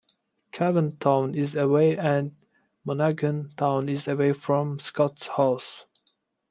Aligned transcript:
Cavan 0.51 0.97
town 0.97 1.35
is 1.35 1.53
away 1.55 1.95
and 1.95 2.35
Monaghan 2.85 3.53
town 3.55 3.87
is 3.87 4.07
away 4.07 4.33
from 4.33 4.79
Scotshouse. 4.79 5.83